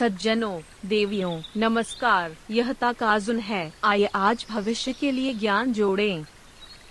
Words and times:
सज्जनों, 0.00 0.60
देवियों, 0.86 1.42
नमस्कार, 1.56 2.36
यह 2.50 2.72
ताकाजुन 2.72 3.38
है। 3.38 3.72
आइए 3.84 4.04
आज 4.04 4.46
भविष्य 4.50 4.92
के 4.92 5.12
लिए 5.12 5.34
ज्ञान 5.34 5.72
जोड़ें। 5.72 6.24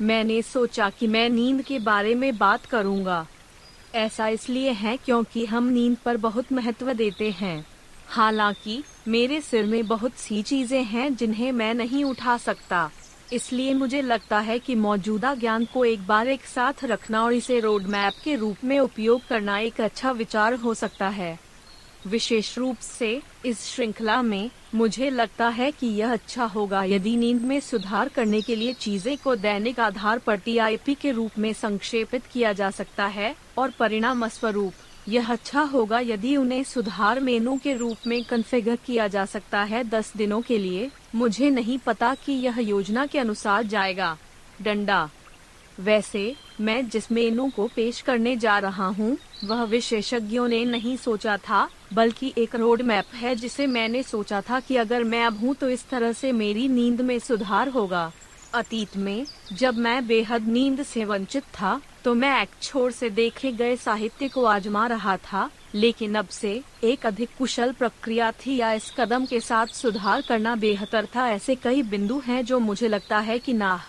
मैंने 0.02 0.42
सोचा 0.42 0.90
कि 0.90 1.08
मैं 1.08 1.30
नींद 1.30 1.62
के 1.62 1.80
बारे 1.80 2.16
में 2.16 2.38
बात 2.38 2.66
करूँगा। 2.66 3.28
ऐसा 3.96 4.28
इसलिए 4.28 4.72
है 4.72 4.98
क्योंकि 4.98 5.46
हम 5.46 5.68
नींद 5.68 5.98
पर 6.06 6.18
बहुत 6.18 6.46
महत्व 6.52 6.94
देते 6.94 7.32
हैं। 7.32 7.66
हालाँकि, 8.08 8.84
मेरे 9.08 9.42
सिर 9.42 9.66
में 9.66 9.88
बहुत 9.88 10.12
सी 10.12 10.42
चीज़ें 10.42 10.84
हैं 10.84 11.16
जिन्हें 11.16 11.52
मैं 11.52 11.74
नहीं 11.74 12.04
उठा 12.04 12.38
सकता। 12.38 12.92
इसलिए 13.34 13.74
मुझे 13.74 14.02
लगता 14.02 14.40
है 14.40 14.60
कि 14.60 14.76
मौजूदा 14.76 15.36
ज्ञान 15.36 15.66
को 15.66 15.86
एक 15.86 16.08
बार 16.08 16.28
एक 16.28 16.46
साथ 16.46 16.74
रखना 16.84 17.24
और 17.24 17.34
इसे 17.34 17.60
रोड 17.60 17.84
मैप 17.84 18.14
के 18.24 18.36
रूप 18.36 18.58
में 18.64 18.80
उपयोग 18.80 19.28
करना 19.28 19.60
एक 19.60 19.82
अच्छा 19.82 20.12
विचार 20.12 20.54
हो 20.54 20.74
सकता 20.74 21.08
है। 21.08 21.49
विशेष 22.08 22.58
रूप 22.58 22.78
से 22.78 23.22
इस 23.46 23.66
श्रृंखला 23.66 24.22
में 24.22 24.50
मुझे 24.76 25.10
लगता 25.10 25.48
है 25.48 25.72
कि 25.72 25.88
यह 25.88 26.12
अच्छा 26.12 26.46
होगा 26.46 26.84
यदि 26.84 27.16
नींद 27.16 27.42
में 27.42 27.60
सुधार 27.60 28.10
करने 28.10 28.42
के 28.42 28.56
लिए 28.56 28.74
चीज़ें 28.74 29.18
को 29.18 29.36
दैनिक 29.36 29.80
आधार 29.80 30.20
पर 30.20 30.36
टी 30.36 30.96
के 30.96 31.12
रूप 31.12 31.32
में 31.38 31.54
संक्षेपित 31.54 32.26
किया 32.26 32.54
जा 32.54 32.72
सकता 32.72 33.06
है 33.06 33.36
और 33.58 33.72
परिणाम 33.72 34.28
स्वरूप 34.28 34.74
यह 35.10 35.32
अच्छा 35.32 35.62
होगा 35.62 36.00
यदि 36.00 36.36
उन्हें 36.36 36.64
सुधार 36.64 37.20
मेनू 37.20 37.58
के 37.58 37.74
रूप 37.74 37.98
में 38.08 38.24
कन्फिगर 38.24 38.76
किया 38.76 39.08
जा 39.08 39.26
सकता 39.26 39.64
है 39.64 39.84
दस 39.84 40.14
दिनों 40.18 40.42
के 40.42 40.58
लिए। 40.58 40.90
मुझे 41.16 41.50
नहीं 41.50 41.78
पता 41.78 42.16
कि 42.16 42.32
यह 42.32 42.60
योजना 42.60 43.06
के 43.06 43.20
अनुसार 43.20 43.64
जाएगा। 43.64 44.18
डंडा 44.62 45.10
वैसे, 45.80 46.36
मैं 46.62 46.88
जिस 46.90 47.12
मेनू 47.12 47.50
को 47.56 47.68
पेश 47.68 48.00
करने 48.02 48.36
जा 48.38 48.58
रहा 48.60 48.88
हूँ, 48.88 49.18
वह 49.44 49.64
विशेषज्ञों 49.64 50.48
ने 50.48 50.64
नहीं 50.66 50.96
सोचा 50.98 51.36
था, 51.40 51.68
बल्कि 51.94 52.34
एक 52.38 52.56
रोड 52.56 52.82
मैप 52.82 53.14
है 53.16 53.36
जिसे 53.36 53.68
मैंने 53.68 54.04
सोचा 54.04 54.42
था 54.42 54.60
कि 54.60 54.76
अगर 54.76 55.04
मैं 55.04 55.24
अब 55.26 55.38
हूँ 55.38 55.56
तो 55.56 55.70
इस 55.70 55.88
तरह 55.90 56.12
से 56.14 56.32
मेरी 56.32 56.68
नींद 56.68 57.02
में 57.02 57.18
सुधार 57.20 57.70
होगा। 57.70 58.12
अतीत 58.54 58.98
में, 58.98 59.26
जब 59.54 59.78
मैं 59.78 60.06
बेहद 60.08 60.48
नींद 60.48 60.84
से 60.84 61.06
वंचित 61.06 61.44
था 61.54 61.80
तो 62.04 62.14
मैं 62.14 62.42
एक 62.42 62.50
छोर 62.62 62.92
से 62.92 63.10
देखे 63.10 63.52
गए 63.52 63.76
साहित्य 63.76 64.28
को 64.28 64.44
आजमा 64.46 64.86
रहा 64.88 65.16
था, 65.18 65.50
लेकिन 65.76 66.16
अब 66.16 66.28
से 66.28 66.62
एक 66.84 67.06
अधिक 67.06 67.30
कुशल 67.38 67.72
प्रक्रिया 67.72 68.32
थी 68.40 68.56
या 68.56 68.72
इस 68.74 68.92
कदम 68.98 69.26
के 69.26 69.40
साथ 69.40 69.68
सुधार 69.74 70.22
करना 70.22 70.56
बेहतर 70.58 71.06
था, 71.06 71.30
ऐसे 71.30 71.56
कई 71.56 71.82
बिंदु 71.84 72.22
हैं 72.28 72.44
जो 72.46 72.60
मुझे 72.60 72.88
लगता 72.88 73.20
है 73.20 73.40
कि 73.40 73.54
ना। 73.54 73.80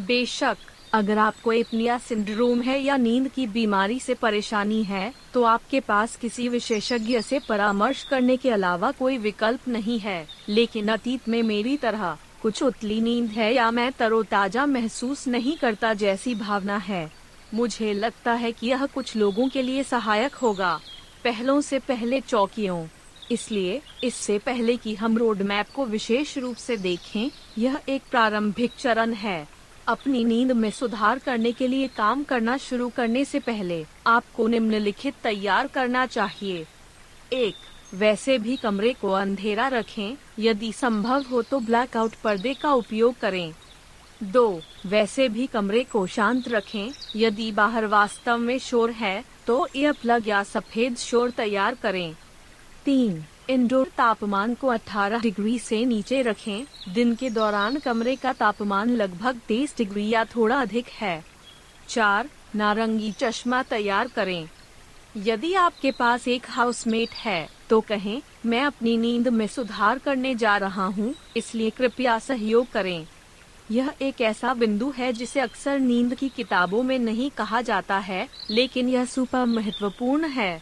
बेशक 0.00 0.56
अगर 0.92 1.18
आपको 1.18 1.52
एपनिया 1.52 1.96
सिंड्रोम 1.98 2.60
है 2.62 2.78
या 2.82 2.96
नींद 2.96 3.28
की 3.28 3.46
बीमारी 3.46 3.98
से 4.00 4.14
परेशानी 4.14 4.82
है 4.82 5.12
तो 5.34 5.42
आपके 5.42 5.80
पास 5.80 6.16
किसी 6.16 6.48
विशेषज्ञ 6.48 7.20
से 7.20 7.38
परामर्श 7.38 8.02
करने 8.02 8.36
के 8.36 8.50
अलावा 8.50 8.90
कोई 8.90 9.16
विकल्प 9.18 9.68
नहीं 9.68 9.98
है। 9.98 10.26
लेकिन 10.48 10.88
अतीत 10.88 11.28
में 11.28 11.42
मेरी 11.42 11.76
तरह, 11.76 12.16
कुछ 12.42 12.62
उतली 12.62 13.00
नींद 13.00 13.30
है 13.30 13.54
या 13.54 13.70
मैं 13.70 13.90
तरोताजा 13.92 14.66
महसूस 14.66 15.26
नहीं 15.28 15.56
करता 15.56 15.94
जैसी 15.94 16.34
भावना 16.34 16.76
है। 16.76 17.10
मुझे 17.54 17.92
लगता 17.92 18.32
है 18.32 18.52
कि 18.52 18.66
यह 18.66 18.86
कुछ 18.86 19.16
लोगों 19.16 19.48
के 19.48 19.62
लिए 19.62 19.82
सहायक 19.82 20.34
होगा। 20.34 20.78
पहलों 21.24 21.60
से 21.60 21.78
पहले 21.78 22.20
चौकियों। 22.20 22.86
इसलिए, 23.30 23.80
इससे 24.04 24.38
पहले 24.38 24.76
कि 24.76 24.94
हम 24.94 25.18
रोड 25.18 25.42
मैप 25.42 25.66
को 25.74 25.86
विशेष 25.86 26.36
रूप 26.38 26.56
से 26.56 26.76
देखें, 26.76 27.30
यह 27.58 27.80
एक 27.88 28.02
प्रारंभिक 28.10 28.72
चरण 28.78 29.12
है। 29.12 29.61
अपनी 29.92 30.24
नींद 30.24 30.52
में 30.52 30.70
सुधार 30.70 31.18
करने 31.18 31.52
के 31.52 31.68
लिए 31.68 31.88
काम 31.88 32.22
करना 32.24 32.56
शुरू 32.58 32.88
करने 32.88 33.24
से 33.24 33.38
पहले 33.40 33.84
आपको 34.06 34.46
निम्नलिखित 34.46 35.14
तैयार 35.22 35.66
करना 35.66 36.04
चाहिए। 36.06 36.66
एक, 37.32 37.54
वैसे 37.94 38.38
भी 38.38 38.56
कमरे 38.56 38.92
को 38.92 39.10
अंधेरा 39.10 39.68
रखें। 39.68 40.16
यदि 40.38 40.72
संभव 40.72 41.22
हो 41.22 41.42
तो 41.42 41.60
ब्लैकआउट 41.60 42.14
पर्दे 42.14 42.54
का 42.54 42.72
उपयोग 42.72 43.18
करें। 43.18 43.52
दो, 44.22 44.60
वैसे 44.86 45.28
भी 45.28 45.46
कमरे 45.46 45.82
को 45.84 46.06
शांत 46.06 46.48
रखें। 46.48 46.92
यदि 47.16 47.50
बाहर 47.52 47.86
वास्तव 47.86 48.38
में 48.38 48.58
शोर 48.58 48.90
है 48.90 49.24
तो 49.46 49.66
ईयर 49.76 49.92
प्लग 49.92 50.28
या 50.28 50.42
सफ़ेद 50.42 50.96
शोर 50.96 51.30
तैयार 51.30 51.74
करें। 51.74 52.14
तीन 52.84 53.24
इंडोर 53.48 53.88
तापमान 53.88 54.54
को 54.54 54.68
18 54.68 55.20
डिग्री 55.20 55.58
से 55.58 55.84
नीचे 55.84 56.20
रखें। 56.22 56.64
दिन 56.88 57.14
के 57.14 57.30
दौरान 57.30 57.76
कमरे 57.76 58.14
का 58.16 58.32
तापमान 58.32 58.90
लगभग 58.90 59.40
30 59.48 59.76
डिग्री 59.76 60.08
या 60.08 60.24
थोड़ा 60.26 60.60
अधिक 60.60 60.88
है। 60.90 61.24
चार, 61.88 62.28
नारंगी 62.56 63.10
चश्मा 63.12 63.62
तैयार 63.62 64.08
करें। 64.08 64.48
यदि 65.16 65.52
आपके 65.54 65.90
पास 65.90 66.28
एक 66.28 66.46
हाउसमेट 66.48 67.10
है 67.10 67.48
तो 67.70 67.80
कहें, 67.80 68.22
मैं 68.46 68.62
अपनी 68.62 68.96
नींद 68.96 69.28
में 69.28 69.46
सुधार 69.46 69.98
करने 69.98 70.34
जा 70.34 70.56
रहा 70.56 70.86
हूँ, 70.86 71.14
इसलिए 71.36 71.70
कृपया 71.70 72.18
सहयोग 72.18 72.70
करें। 72.70 73.06
यह 73.70 73.92
एक 74.02 74.20
ऐसा 74.20 74.54
बिंदु 74.54 74.92
है 74.96 75.12
जिसे 75.12 75.40
अक्सर 75.40 75.78
नींद 75.78 76.14
की 76.14 76.28
किताबों 76.28 76.82
में 76.82 76.98
नहीं 76.98 77.30
कहा 77.30 77.60
जाता 77.60 77.98
है, 77.98 78.28
लेकिन 78.50 78.88
यह 78.88 79.04
सुपर 79.04 79.44
महत्वपूर्ण 79.46 80.28
है। 80.28 80.60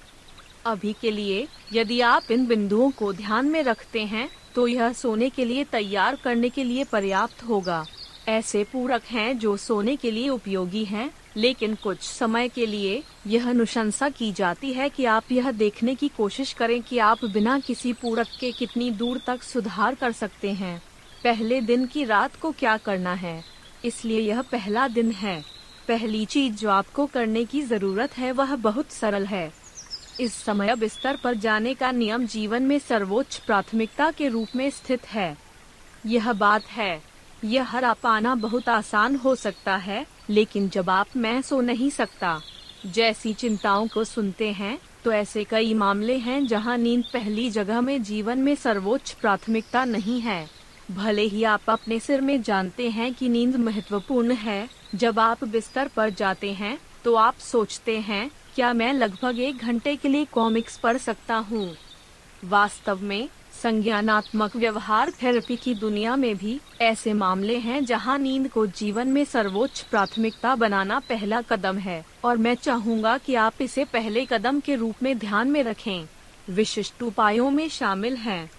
अभी 0.66 0.94
के 1.00 1.10
लिए 1.10 1.47
यदि 1.72 2.00
आप 2.00 2.31
इन 2.31 2.47
बिंदुओं 2.47 2.91
को 2.91 3.12
ध्यान 3.12 3.47
में 3.47 3.62
रखते 3.62 4.04
हैं 4.04 4.28
तो 4.54 4.66
यह 4.69 4.92
सोने 4.92 5.28
के 5.31 5.44
लिए 5.44 5.64
तैयार 5.64 6.16
करने 6.16 6.48
के 6.48 6.64
लिए 6.64 6.84
पर्याप्त 6.84 7.42
होगा। 7.42 7.84
ऐसे 8.28 8.62
पूरक 8.64 9.03
हैं 9.03 9.38
जो 9.38 9.56
सोने 9.56 9.94
के 9.97 10.10
लिए 10.10 10.28
उपयोगी 10.28 10.84
हैं, 10.84 11.10
लेकिन 11.36 11.75
कुछ 11.75 12.03
समय 12.03 12.48
के 12.48 12.66
लिए 12.66 13.03
यह 13.26 13.48
अनुशंसा 13.50 14.09
की 14.09 14.32
जाती 14.32 14.72
है 14.72 14.88
कि 14.88 15.04
आप 15.04 15.32
यह 15.32 15.50
देखने 15.50 15.94
की 15.94 16.09
कोशिश 16.09 16.53
करें 16.53 16.82
कि 16.82 16.98
आप 16.98 17.25
बिना 17.25 17.59
किसी 17.60 17.92
पूरक 17.92 18.28
के 18.41 18.50
कितनी 18.53 18.91
दूर 18.91 19.20
तक 19.26 19.42
सुधार 19.42 19.94
कर 19.94 20.12
सकते 20.12 20.53
हैं। 20.53 20.80
पहले 21.25 21.60
दिन 21.60 21.86
की 21.86 22.04
रात 22.04 22.36
को 22.36 22.50
क्या 22.50 22.76
करना 22.76 23.14
है? 23.14 23.42
इसलिए 23.84 24.20
यह 24.20 24.42
पहला 24.42 24.88
दिन 24.88 25.10
है। 25.12 25.42
पहली 25.88 26.25
चीज़ 26.25 26.54
जो 26.54 26.70
आपको 26.70 27.06
करने 27.06 27.44
की 27.44 27.62
ज़रूरत 27.62 28.19
है 28.19 28.32
वह 28.32 28.56
बहुत 28.56 28.91
सरल 28.91 29.26
है। 29.26 29.59
इस 30.21 30.34
समय 30.34 30.75
बिस्तर 30.76 31.16
पर 31.16 31.34
जाने 31.37 31.75
का 31.75 31.91
नियम 31.91 32.26
जीवन 32.26 32.62
में 32.62 32.78
सर्वोच्च 32.78 33.37
प्राथमिकता 33.37 34.10
के 34.10 34.28
रूप 34.28 34.48
में 34.56 34.69
स्थित 34.71 35.06
है। 35.06 35.37
यह 36.06 36.32
बात 36.32 36.66
है। 36.66 37.03
यह 37.44 37.65
हरा 37.65 37.93
पाना 37.93 38.34
बहुत 38.34 38.69
आसान 38.69 39.16
हो 39.16 39.34
सकता 39.34 39.76
है, 39.76 40.06
लेकिन 40.31 40.69
जब 40.69 40.91
आप 40.91 41.16
मैं 41.16 41.41
सो 41.43 41.60
नहीं 41.60 41.91
सकता, 41.91 42.41
जैसी 42.87 43.32
चिंताओं 43.34 43.87
को 43.88 44.04
सुनते 44.04 44.50
हैं 44.53 44.78
तो 45.04 45.12
ऐसे 45.12 45.44
कई 45.44 45.75
मामले 45.75 46.16
हैं 46.16 46.47
जहाँ 46.47 46.77
नींद 46.78 47.04
पहली 47.12 47.50
जगह 47.50 47.81
में 47.81 48.03
जीवन 48.03 48.38
में 48.38 48.54
सर्वोच्च 48.54 49.12
प्राथमिकता 49.12 49.84
नहीं 49.84 50.21
है। 50.21 50.48
भले 50.91 51.22
ही 51.22 51.44
आप 51.44 51.71
अपने 51.71 51.98
सिर 52.00 52.21
में 52.21 52.42
जानते 52.42 52.88
हैं 52.91 53.12
कि 53.15 53.28
नींद 53.28 53.56
महत्वपूर्ण 53.56 54.32
है, 54.32 54.69
जब 54.94 55.19
आप 55.21 55.44
बिस्तर 55.44 55.88
पर 55.88 56.10
जाते 56.10 56.53
हैं 56.53 56.78
तो 57.04 57.15
आप 57.15 57.38
सोचते 57.41 57.98
हैं 57.98 58.31
क्या 58.55 58.72
मैं 58.72 58.93
लगभग 58.93 59.38
एक 59.38 59.59
घंटे 59.59 59.97
के 59.97 60.09
लिए 60.09 60.25
कॉमिक्स 60.25 60.77
पढ़ 60.77 60.97
सकता 60.97 61.37
हूँ? 61.37 61.77
वास्तव 62.44 63.03
में, 63.03 63.28
संज्ञानात्मक 63.62 64.56
व्यवहार 64.56 65.11
थेरेपी 65.11 65.56
की 65.56 65.75
दुनिया 65.75 66.16
में 66.16 66.37
भी 66.37 66.60
ऐसे 66.81 67.12
मामले 67.12 67.56
हैं 67.56 67.84
जहाँ 67.84 68.19
नींद 68.19 68.49
को 68.49 68.66
जीवन 68.66 69.09
में 69.09 69.25
सर्वोच्च 69.25 69.81
प्राथमिकता 69.81 70.55
बनाना 70.55 70.99
पहला 70.99 71.41
कदम 71.43 71.78
है, 71.78 72.05
और 72.25 72.37
मैं 72.37 72.55
चाहूँगा 72.55 73.19
कि 73.19 73.34
आप 73.34 73.62
इसे 73.62 73.84
पहले 73.84 74.27
कदम 74.27 74.60
के 74.60 74.75
रूप 74.75 75.03
में 75.03 75.19
ध्यान 75.19 75.50
में 75.50 75.62
रखें। 75.62 76.06
विशिष्ट 76.50 77.03
उपायों 77.03 77.50
में 77.50 77.69
शामिल 77.69 78.16
हैं। 78.16 78.50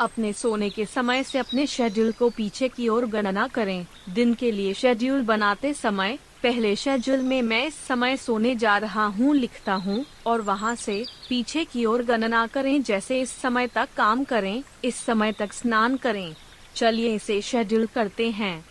अपने 0.00 0.32
सोने 0.32 0.70
के 0.70 0.84
समय 0.86 1.22
से 1.22 1.38
अपने 1.38 1.66
शेड्यूल 1.66 2.12
को 2.12 2.30
पीछे 2.30 2.68
की 2.68 2.88
ओर 2.88 3.06
गणना 3.06 3.48
करें। 3.48 3.86
दिन 4.10 4.34
के 4.34 4.50
लिए 4.50 4.74
शेड्यूल 4.74 5.22
बनाते 5.22 5.74
समय 5.74 6.18
पहले 6.44 6.76
शेड्यूल 6.76 7.20
में 7.20 7.42
मैं 7.42 7.66
इस 7.66 7.74
समय 7.74 8.16
सोने 8.16 8.54
जा 8.54 8.78
रहा 8.78 9.04
हूँ, 9.04 9.34
लिखता 9.34 9.74
हूँ, 9.74 10.04
और 10.26 10.40
वहाँ 10.40 10.74
से 10.74 11.06
पीछे 11.28 11.64
की 11.64 11.84
ओर 11.84 12.02
गणना 12.02 12.46
करें, 12.46 12.82
जैसे 12.82 13.20
इस 13.20 13.30
समय 13.30 13.66
तक 13.66 13.88
काम 13.96 14.24
करें, 14.24 14.62
इस 14.84 14.96
समय 14.96 15.32
तक 15.32 15.52
स्नान 15.52 15.96
करें। 15.96 16.34
चलिए 16.76 17.14
इसे 17.14 17.40
शेड्यूल 17.40 17.86
करते 17.86 18.30
हैं। 18.30 18.64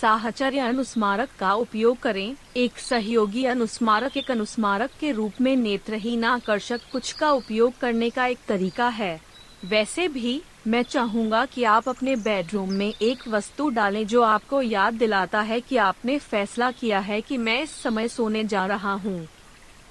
साहचर्य 0.00 0.58
अनुस्मारक 0.58 1.28
का 1.38 1.54
उपयोग 1.54 1.98
करें। 1.98 2.36
एक 2.56 2.78
सहयोगी 2.78 3.44
अनुस्मारक 3.44 4.16
एक 4.16 4.30
अनुस्मारक 4.30 4.90
के 5.00 5.12
रूप 5.12 5.32
में 5.40 5.56
नेत्रहीन 5.56 6.24
आकर्षक 6.24 6.80
कुछ 6.92 7.12
का 7.12 7.30
उपयोग 7.30 7.78
करने 7.78 8.10
का 8.10 8.26
एक 8.26 8.38
तरीका 8.48 8.88
है। 8.88 9.29
वैसे 9.64 10.08
भी, 10.08 10.42
मैं 10.66 10.82
चाहूँगा 10.82 11.46
कि 11.46 11.64
आप 11.64 11.88
अपने 11.88 12.16
बेडरूम 12.16 12.72
में 12.72 12.94
एक 13.02 13.28
वस्तु 13.28 13.70
डालें 13.70 14.06
जो 14.06 14.22
आपको 14.22 14.62
याद 14.62 14.94
दिलाता 14.94 15.40
है 15.40 15.60
कि 15.60 15.76
आपने 15.76 16.18
फैसला 16.18 16.70
किया 16.70 16.98
है 16.98 17.20
कि 17.20 17.36
मैं 17.36 17.62
इस 17.62 17.82
समय 17.82 18.08
सोने 18.08 18.44
जा 18.44 18.66
रहा 18.66 18.92
हूँ। 18.92 19.28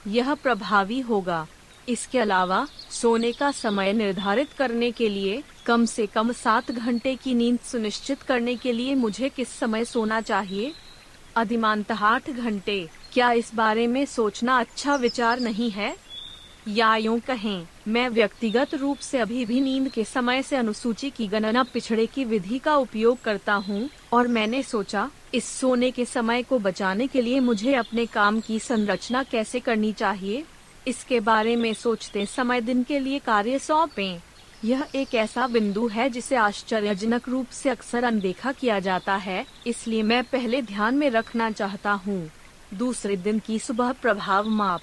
यह 0.07 0.33
प्रभावी 0.33 0.99
होगा। 0.99 1.47
इसके 1.89 2.19
अलावा, 2.19 2.67
सोने 2.89 3.31
का 3.31 3.51
समय 3.51 3.93
निर्धारित 3.93 4.53
करने 4.53 4.91
के 4.91 5.09
लिए, 5.09 5.43
कम 5.65 5.85
से 5.85 6.05
कम 6.05 6.31
सात 6.31 6.71
घंटे 6.71 7.15
की 7.15 7.33
नींद 7.33 7.59
सुनिश्चित 7.59 8.21
करने 8.21 8.55
के 8.55 8.71
लिए 8.71 8.95
मुझे 8.95 9.29
किस 9.29 9.49
समय 9.49 9.85
सोना 9.85 10.21
चाहिए? 10.21 10.73
अधिमानतः 11.35 12.05
आठ 12.05 12.29
घंटे। 12.29 12.89
क्या 13.13 13.31
इस 13.31 13.55
बारे 13.55 13.87
में 13.87 14.05
सोचना 14.05 14.59
अच्छा 14.59 14.95
विचार 14.95 15.39
नहीं 15.39 15.71
है? 15.71 16.08
या 16.67 16.95
यूँ 16.95 17.19
कहें। 17.19 17.65
मैं 17.87 18.07
व्यक्तिगत 18.09 18.73
रूप 18.73 18.97
से 18.97 19.17
अभी 19.17 19.45
भी 19.45 19.61
नींद 19.61 19.89
के 19.89 20.03
समय 20.03 20.41
से 20.43 20.55
अनुसूची 20.55 21.09
की 21.09 21.27
गणना 21.27 21.63
पिछड़े 21.63 22.05
की 22.05 22.25
विधि 22.25 22.59
का 22.59 22.75
उपयोग 22.75 23.21
करता 23.21 23.53
हूँ, 23.53 23.89
और 24.13 24.27
मैंने 24.27 24.63
सोचा, 24.63 25.09
इस 25.33 25.45
सोने 25.49 25.91
के 25.91 26.05
समय 26.05 26.43
को 26.43 26.59
बचाने 26.59 27.07
के 27.07 27.21
लिए 27.21 27.39
मुझे 27.39 27.73
अपने 27.73 28.05
काम 28.05 28.39
की 28.39 28.59
संरचना 28.59 29.23
कैसे 29.23 29.59
करनी 29.59 29.91
चाहिए? 29.93 30.43
इसके 30.87 31.19
बारे 31.19 31.55
में 31.55 31.73
सोचते 31.73 32.25
समय 32.25 32.61
दिन 32.61 32.83
के 32.83 32.99
लिए 32.99 33.19
कार्य 33.19 33.59
सौंपे। 33.59 34.17
यह 34.65 34.85
एक 34.95 35.13
ऐसा 35.15 35.47
बिंदु 35.47 35.87
है 35.87 36.09
जिसे 36.09 36.35
आश्चर्यजनक 36.35 37.29
रूप 37.29 37.47
से 37.47 37.69
अक्सर 37.69 38.03
अनदेखा 38.03 38.51
किया 38.51 38.79
जाता 38.79 39.15
है, 39.15 39.45
इसलिए 39.67 40.03
मैं 40.03 40.23
पहले 40.23 40.61
ध्यान 40.61 40.95
में 40.95 41.09
रखना 41.09 41.51
चाहता 41.51 41.91
हूँ। 41.91 42.31
दूसरे 42.73 43.15
दिन 43.17 43.39
की 43.39 43.59
सुबह 43.59 43.91
प्रभाव 43.91 44.49
माप। 44.49 44.81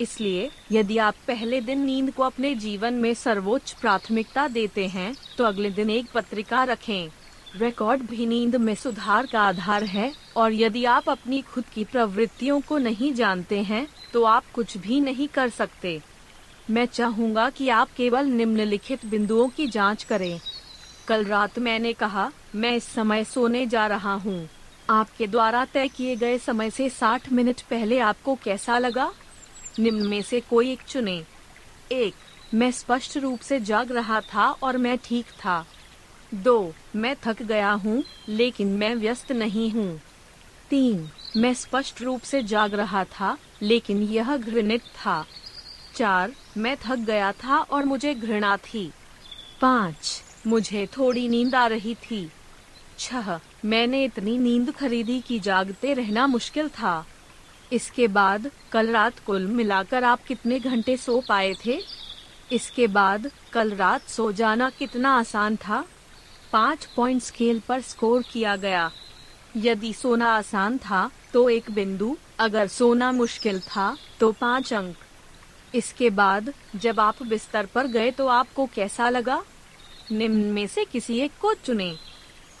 इसलिए, 0.00 0.50
यदि 0.72 0.98
आप 0.98 1.14
पहले 1.26 1.60
दिन 1.60 1.84
नींद 1.84 2.10
को 2.10 2.22
अपने 2.22 2.54
जीवन 2.56 2.94
में 2.94 3.12
सर्वोच्च 3.14 3.72
प्राथमिकता 3.72 4.46
देते 4.48 4.86
हैं 4.88 5.14
तो 5.38 5.44
अगले 5.44 5.70
दिन 5.70 5.90
एक 5.90 6.06
पत्रिका 6.14 6.62
रखें। 6.64 7.10
रिकॉर्ड 7.56 8.02
भी 8.02 8.26
नींद 8.26 8.56
में 8.56 8.74
सुधार 8.74 9.26
का 9.26 9.42
आधार 9.42 9.84
है, 9.84 10.12
और 10.36 10.52
यदि 10.52 10.84
आप 10.86 11.08
अपनी 11.08 11.40
खुद 11.44 11.64
की 11.64 11.84
प्रवृत्तियों 11.84 12.60
को 12.60 12.78
नहीं 12.78 13.12
जानते 13.14 13.60
हैं 13.62 13.86
तो 14.12 14.24
आप 14.24 14.44
कुछ 14.54 14.76
भी 14.78 15.00
नहीं 15.00 15.28
कर 15.28 15.48
सकते। 15.50 16.00
मैं 16.70 16.86
चाहूँगा 16.86 17.48
कि 17.50 17.68
आप 17.68 17.88
केवल 17.96 18.26
निम्नलिखित 18.26 19.06
बिंदुओं 19.06 19.48
की 19.48 19.66
जाँच 19.68 20.04
करें। 20.04 20.40
कल 21.08 21.24
रात 21.24 21.58
मैंने 21.58 21.92
कहा, 21.92 22.30
मैं 22.54 22.76
इस 22.76 22.84
समय 22.84 23.24
सोने 23.24 23.66
जा 23.66 23.86
रहा 23.86 24.14
हूँ। 24.16 24.48
आपके 24.90 25.26
द्वारा 25.26 25.64
तय 25.64 25.88
किए 25.88 26.14
गए 26.16 26.38
समय 26.38 26.70
से 26.70 26.88
60 26.90 27.30
मिनट 27.32 27.60
पहले 27.60 27.98
आपको 28.00 28.34
कैसा 28.34 28.78
लगा? 28.78 29.12
निम्न 29.78 30.06
में 30.06 30.22
से 30.22 30.40
कोई 30.40 30.72
एक 30.72 30.82
चुने। 30.88 31.24
एक, 31.92 32.14
मैं 32.54 32.70
स्पष्ट 32.70 33.16
रूप 33.16 33.40
से 33.40 33.60
जाग 33.60 33.92
रहा 33.92 34.20
था 34.20 34.50
और 34.50 34.76
मैं 34.76 34.98
ठीक 34.98 35.26
था। 35.26 35.66
दो, 36.34 36.72
मैं 36.96 37.16
थक 37.24 37.42
गया 37.42 37.72
हूँ, 37.72 38.04
लेकिन 38.28 38.68
मैं 38.68 38.94
व्यस्त 38.94 39.32
नहीं 39.32 39.70
हूँ। 39.70 40.00
तीन, 40.70 41.08
मैं 41.36 41.54
स्पष्ट 41.54 42.02
रूप 42.02 42.20
से 42.20 42.42
जाग 42.42 42.74
रहा 42.74 43.04
था, 43.04 43.38
लेकिन 43.62 44.02
यह 44.02 44.36
घृणित 44.36 44.82
था। 44.82 45.26
चार, 45.96 46.32
मैं 46.56 46.76
थक 46.76 46.96
गया 46.96 47.32
था 47.32 47.58
और 47.58 47.84
मुझे 47.84 48.14
घृणा 48.14 48.56
थी। 48.56 48.92
पाँच, 49.60 50.22
मुझे 50.46 50.86
थोड़ी 50.86 51.28
नींद 51.28 51.54
आ 51.54 51.66
रही 51.66 51.94
थी। 51.94 52.30
छह, 52.98 53.40
मैंने 53.64 54.04
इतनी 54.04 54.38
नींद 54.38 54.70
खरीदी 54.70 55.20
कि 55.20 55.38
जागते 55.38 55.94
रहना 55.94 56.26
मुश्किल 56.26 56.68
था। 56.68 57.06
इसके 57.72 58.08
बाद 58.08 58.50
कल 58.72 58.90
रात 58.90 59.18
कुल 59.18 59.46
मिलाकर 59.46 60.04
आप 60.04 60.24
कितने 60.24 60.58
घंटे 60.60 60.96
सो 60.96 61.22
पाए 61.28 61.54
थे? 61.66 61.80
इसके 62.52 62.86
बाद 62.86 63.30
कल 63.52 63.74
रात 63.74 64.08
सो 64.08 64.32
जाना 64.32 64.70
कितना 64.70 65.14
आसान 65.18 65.56
था? 65.56 65.84
पाँच 66.52 66.84
पॉइंट 66.96 67.22
स्केल 67.22 67.60
पर 67.68 67.80
स्कोर 67.80 68.22
किया 68.22 68.56
गया। 68.56 68.90
यदि 69.56 69.92
सोना 69.92 70.26
आसान 70.26 70.78
था 70.78 71.10
तो 71.32 71.48
एक 71.50 71.70
बिंदु। 71.70 72.16
अगर 72.38 72.66
सोना 72.66 73.12
मुश्किल 73.12 73.60
था 73.60 73.96
तो 74.20 74.32
पाँच 74.32 74.72
अंक। 74.74 74.96
इसके 75.74 76.10
बाद 76.10 76.52
जब 76.76 77.00
आप 77.00 77.22
बिस्तर 77.22 77.66
पर 77.66 77.86
गए 77.86 78.10
तो 78.10 78.26
आपको 78.26 78.66
कैसा 78.66 79.08
लगा? 79.08 79.42
निम्न 80.12 80.44
में 80.52 80.66
से 80.66 80.84
किसी 80.84 81.18
एक 81.20 81.32
को 81.40 81.54
चुने। 81.54 81.96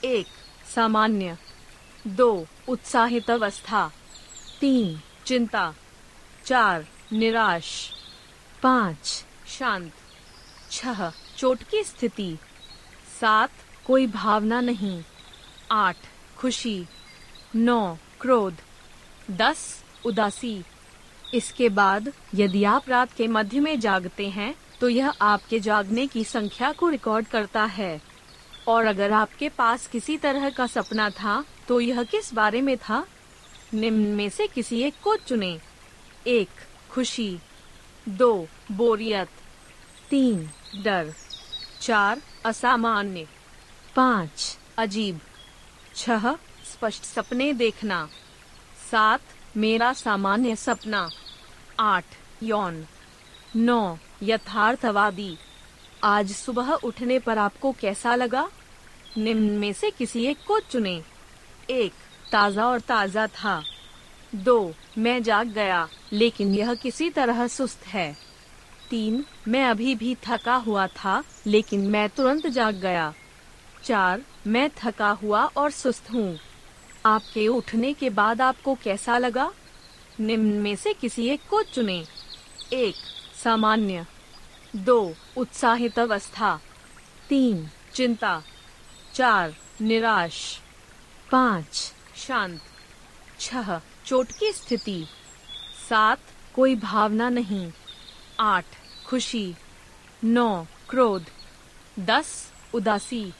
एक, 0.04 0.26
सामान्य। 0.74 1.36
दो, 2.06 2.46
उत्साहित 2.68 3.30
अवस्था। 3.30 3.90
तीन, 4.60 5.00
चिंता। 5.26 5.74
चार, 6.44 6.86
निराश। 7.12 7.90
पाँच, 8.62 9.24
शांत। 9.48 9.92
छह, 10.70 11.12
चोट 11.36 11.62
की 11.62 11.82
स्थिति। 11.84 12.36
सात, 13.20 13.50
कोई 13.86 14.06
भावना 14.06 14.60
नहीं। 14.60 15.04
आठ, 15.72 15.96
खुशी। 16.36 16.86
नौ, 17.54 17.98
क्रोध। 18.20 18.56
दस, 19.30 19.84
उदासी। 20.06 20.62
इसके 21.34 21.68
बाद, 21.68 22.12
यदि 22.34 22.64
आप 22.64 22.88
रात 22.88 23.12
के 23.12 23.26
मध्य 23.26 23.60
में 23.60 23.80
जागते 23.80 24.28
हैं 24.28 24.54
तो 24.80 24.88
यह 24.88 25.08
आपके 25.22 25.60
जागने 25.60 26.06
की 26.06 26.24
संख्या 26.24 26.72
को 26.72 26.88
रिकॉर्ड 26.88 27.26
करता 27.26 27.64
है। 27.64 28.00
और 28.68 28.86
अगर 28.86 29.12
आपके 29.12 29.48
पास 29.48 29.86
किसी 29.86 30.16
तरह 30.16 30.50
का 30.50 30.66
सपना 30.66 31.10
था 31.10 31.44
तो 31.68 31.80
यह 31.80 32.02
किस 32.02 32.34
बारे 32.34 32.60
में 32.60 32.76
था? 32.78 33.06
निम्न 33.74 34.06
में 34.06 34.28
से 34.28 34.46
किसी 34.46 34.82
एक 34.82 34.94
को 35.02 35.16
चुने। 35.16 35.60
एक, 36.26 36.48
खुशी। 36.90 37.38
दो, 38.08 38.48
बोरियत। 38.72 39.28
तीन, 40.10 40.50
डर। 40.82 41.14
चार, 41.80 42.22
असामान्य। 42.46 43.28
पाँच, 43.96 44.58
अजीब। 44.78 45.20
छह, 45.96 46.32
स्पष्ट 46.72 47.02
सपने 47.02 47.52
देखना। 47.52 48.08
सात, 48.90 49.20
मेरा 49.56 49.92
सामान्य 49.92 50.56
सपना। 50.56 51.10
आठ, 51.80 52.04
यौन। 52.42 52.86
नौ, 53.56 53.98
यथार्थवादी। 54.22 55.38
आज 56.04 56.32
सुबह 56.32 56.72
उठने 56.72 57.18
पर 57.18 57.38
आपको 57.38 57.72
कैसा 57.72 58.14
लगा? 58.14 58.50
निम्न 59.18 59.50
में 59.50 59.72
से 59.72 59.90
किसी 59.90 60.26
एक 60.26 60.38
को 60.46 60.60
चुने। 60.60 61.02
एक 61.70 61.92
ताज़ा 62.32 62.66
और 62.66 62.80
ताज़ा 62.80 63.26
था। 63.26 63.62
दो, 64.34 64.74
मैं 64.98 65.22
जाग 65.22 65.46
गया, 65.46 65.88
लेकिन 66.12 66.54
यह 66.54 66.74
किसी 66.74 67.10
तरह 67.10 67.48
सुस्त 67.48 67.86
है। 67.86 68.16
तीन, 68.90 69.24
मैं 69.48 69.64
अभी 69.64 69.94
भी 69.94 70.14
थका 70.14 70.54
हुआ 70.54 70.86
था, 70.86 71.24
लेकिन 71.46 71.80
मैं 71.80 72.08
तुरंत 72.08 72.46
जाग 72.46 72.74
गया। 72.74 73.14
चार, 73.84 74.22
मैं 74.46 74.70
थका 74.76 75.10
हुआ 75.10 75.44
और 75.44 75.70
सुस्त 75.70 76.10
हूँ। 76.12 76.38
आपके 77.06 77.48
उठने 77.48 77.92
के 77.92 78.10
बाद 78.10 78.40
आपको 78.40 78.74
कैसा 78.74 79.18
लगा? 79.18 79.52
निम्न 80.20 80.54
में 80.54 80.76
से 80.76 80.92
किसी 80.92 81.28
एक 81.28 81.40
को 81.50 81.62
चुने। 81.62 82.04
एक, 82.72 82.94
सामान्य। 83.44 84.06
दो, 84.76 85.14
उत्साहित 85.36 85.98
अवस्था। 85.98 86.60
तीन, 87.28 87.68
चिंता। 87.94 88.42
चार, 89.14 89.54
निराश। 89.80 90.60
पाँच 91.30 91.92
शांत। 92.28 92.60
छह, 93.40 93.80
चोट 94.06 94.26
की 94.26 94.52
स्थिति। 94.52 95.06
सात, 95.90 96.18
कोई 96.54 96.74
भावना 96.74 97.28
नहीं। 97.28 97.72
आठ, 98.40 98.64
खुशी। 99.06 99.54
नौ, 100.24 100.66
क्रोध। 100.88 101.24
दस, 101.98 102.52
उदासी। 102.74 103.32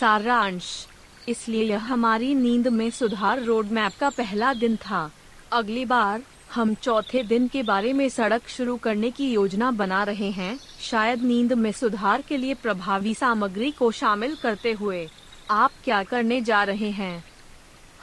सारांश। 0.00 0.86
इसलिए 1.28 1.64
यह 1.64 1.78
हमारी 1.78 2.34
नींद 2.34 2.68
में 2.68 2.90
सुधार 2.90 3.42
रोड 3.42 3.66
मैप 3.66 3.92
का 4.00 4.10
पहला 4.10 4.54
दिन 4.54 4.76
था। 4.76 5.10
अगली 5.52 5.84
बार 5.84 6.22
हम 6.54 6.74
चौथे 6.74 7.22
दिन 7.22 7.48
के 7.48 7.62
बारे 7.62 7.92
में 7.92 8.08
सड़क 8.08 8.48
शुरू 8.48 8.76
करने 8.76 9.10
की 9.10 9.32
योजना 9.32 9.70
बना 9.70 10.04
रहे 10.04 10.30
हैं। 10.30 10.58
शायद 10.80 11.22
नींद 11.22 11.52
में 11.52 11.72
सुधार 11.72 12.22
के 12.22 12.36
लिए 12.36 12.54
प्रभावी 12.54 13.14
सामग्री 13.14 13.70
को 13.70 13.90
शामिल 13.90 14.36
करते 14.36 14.72
हुए। 14.72 15.10
आप 15.50 15.70
क्या 15.84 16.02
करने 16.02 16.40
जा 16.40 16.64
रहे 16.64 16.90
हैं? 16.90 17.31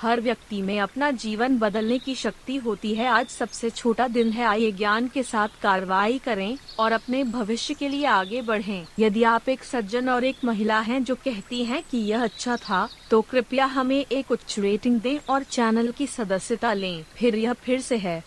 हर 0.02 0.22
व्यक्ति 0.22 0.62
में 0.62 0.80
अपना 0.80 1.10
जीवन 1.12 1.58
बदलने 1.58 1.98
की 2.00 2.14
शक्ति 2.16 2.56
होती 2.56 2.94
है। 2.96 3.08
आज 3.08 3.28
सबसे 3.28 3.70
छोटा 3.70 4.08
दिन 4.08 4.30
है। 4.32 4.46
आइए 4.46 4.72
ज्ञान 4.72 5.08
के 5.08 5.24
साथ 5.24 5.62
कार्रवाई 5.62 6.18
करें 6.18 6.58
और 6.80 6.92
अपने 6.92 7.24
भविष्य 7.24 7.74
के 7.74 7.90
लिए 7.90 8.06
आगे 8.06 8.42
बढ़ें। 8.42 8.86
यदि 9.00 9.24
आप 9.24 9.50
एक 9.50 9.64
सज्जन 9.64 10.10
और 10.10 10.24
एक 10.24 10.38
महिला 10.46 10.80
हैं 10.80 11.04
जो 11.04 11.16
कहती 11.16 11.64
हैं 11.66 11.84
कि 11.92 11.98
यह 11.98 12.24
अच्छा 12.24 12.56
था 12.58 12.88
तो 13.12 13.22
कृपया 13.22 13.66
हमें 13.66 14.06
एक 14.12 14.32
उच्च 14.32 14.60
रेटिंग 14.60 15.00
दें 15.02 15.18
और 15.30 15.44
चैनल 15.44 15.92
की 15.92 16.08
सदस्यता 16.08 16.74
लें। 16.74 17.06
फिर 17.16 17.36
यह 17.36 17.54
फिर 17.54 17.82
से 17.82 17.98
है। 17.98 18.24